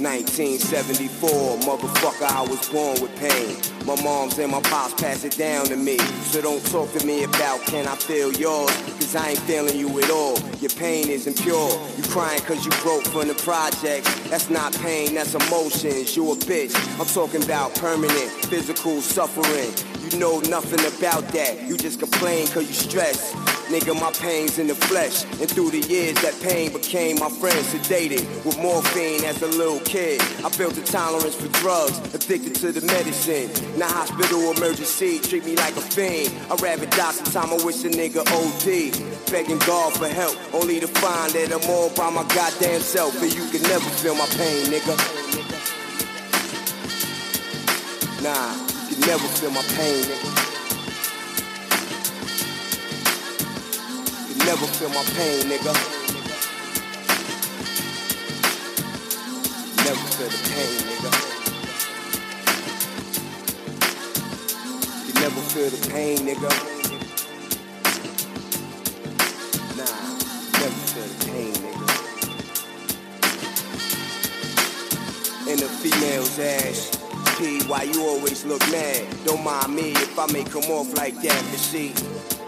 [0.02, 3.58] 1974, motherfucker, I was born with pain.
[3.86, 5.98] My moms and my pops pass it down to me.
[6.32, 9.88] So don't talk to me about can I feel yours, cause I ain't feeling you
[10.00, 10.40] at all.
[10.60, 11.70] Your pain isn't pure.
[11.98, 14.06] You crying cause you broke from the project.
[14.30, 16.16] That's not pain, that's emotions.
[16.16, 16.76] You a bitch.
[17.00, 19.74] I'm talking about permanent physical suffering.
[20.12, 21.68] You know nothing about that.
[21.68, 23.36] You just complain cause you stressed.
[23.70, 25.26] Nigga, my pain's in the flesh.
[25.40, 29.80] And through the years, that pain became my friend, sedated with morphine as a little
[29.82, 30.20] kid.
[30.44, 33.46] I built a tolerance for drugs, addicted to the medicine.
[33.78, 36.34] Now, hospital emergency, treat me like a fiend.
[36.50, 39.30] I'd rather die sometime, I wish a nigga OD.
[39.32, 43.22] Begging God for help, only to find that I'm all by my goddamn self.
[43.22, 44.98] And you can never feel my pain, nigga.
[48.24, 50.39] Nah, you can never feel my pain, nigga.
[54.50, 55.74] Never feel my pain, nigga.
[59.86, 61.12] Never feel the pain, nigga.
[65.06, 66.52] You never feel the pain, nigga.
[69.78, 70.00] Nah,
[70.58, 71.88] never feel the pain, nigga.
[75.48, 76.98] In a female's ass.
[77.38, 79.06] P, why you always look mad?
[79.26, 81.94] Don't mind me if I may come off like that, but see.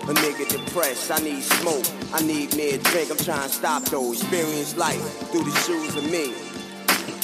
[0.04, 3.84] A nigga depressed, I need smoke, I need me a drink, I'm trying to stop
[3.84, 4.12] though.
[4.12, 6.34] Experience life through the shoes of me.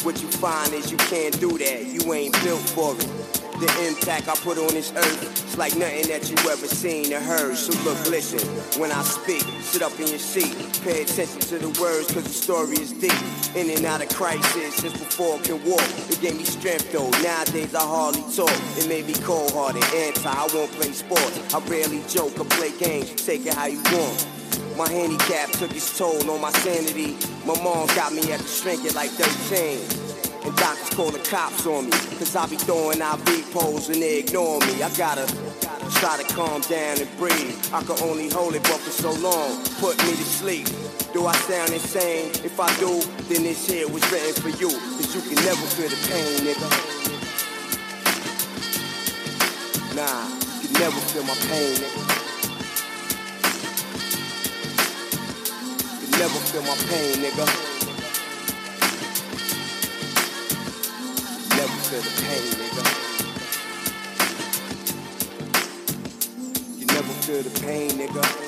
[0.06, 3.10] What you find is you can't do that, you ain't built for it.
[3.60, 7.20] The impact I put on this earth, it's like nothing that you ever seen or
[7.20, 7.58] heard.
[7.58, 8.48] So look, listen,
[8.80, 10.56] when I speak, sit up in your seat.
[10.84, 13.12] Pay attention to the words, cause the story is deep.
[13.56, 15.84] In and out of crisis, since before I can walk.
[16.10, 18.52] It gave me strength though, nowadays I hardly talk.
[18.78, 21.54] It made me cold hearted, anti, I won't play sports.
[21.54, 24.28] I rarely joke or play games, take it how you want.
[24.78, 27.17] My handicap took its toll on my sanity.
[27.46, 29.80] My mom got me at the shrink at like 13.
[30.46, 31.98] And doctors call the cops on me.
[32.19, 34.84] Cause I be throwing IV poles and they ignore me.
[34.84, 35.25] I gotta
[35.92, 37.56] try to calm down and breathe.
[37.73, 39.63] I can only hold it but for so long.
[39.79, 40.67] Put me to sleep.
[41.13, 42.29] Do I sound insane?
[42.44, 44.69] If I do, then this here was written for you.
[44.69, 46.69] Cause you can never feel the pain, nigga.
[49.96, 50.27] Nah,
[50.62, 52.02] you can never feel my pain, nigga.
[56.02, 57.46] You can never feel my pain, nigga.
[61.56, 63.07] Never feel the pain, nigga.
[67.28, 68.46] Feel the pain, nigga.